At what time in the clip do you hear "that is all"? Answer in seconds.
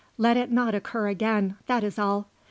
1.67-2.27